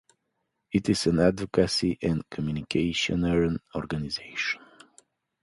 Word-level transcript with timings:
It 0.71 0.89
is 0.89 1.05
an 1.05 1.19
advocacy 1.19 1.99
and 2.01 2.23
humanitarian 2.35 3.59
organization. 3.75 4.63